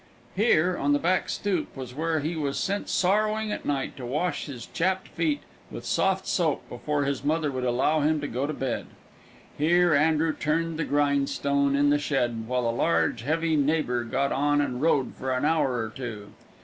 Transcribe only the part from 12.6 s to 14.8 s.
a large, heavy neighbor got on